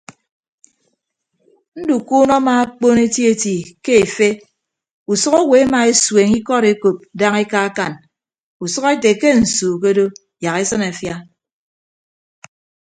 Ndukuunọ 1.81 2.33
amaakpon 2.39 2.97
etieti 3.05 3.55
ke 3.83 3.93
efe 4.05 4.27
usʌk 5.11 5.33
owo 5.41 5.53
emaesueñ 5.63 6.29
ikọd 6.39 6.63
ekop 6.73 6.97
daña 7.19 7.39
ekaakan 7.45 7.93
usʌk 8.63 8.85
ete 8.95 9.11
ke 9.21 9.29
nsu 9.41 9.67
ke 9.81 9.87
odo 9.91 10.05
yak 10.43 10.57
esịn 10.63 10.83
afia. 10.89 11.15